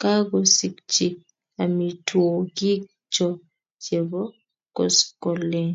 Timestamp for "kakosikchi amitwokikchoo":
0.00-3.36